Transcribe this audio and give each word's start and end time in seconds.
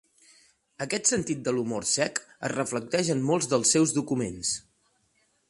Aquest 0.85 1.11
sentit 1.11 1.43
de 1.47 1.53
l'humor 1.57 1.85
sec 1.89 2.17
es 2.49 2.55
reflecteix 2.55 3.13
en 3.17 3.23
molts 3.29 3.51
dels 3.53 3.77
seus 3.77 3.95
documents. 4.01 4.57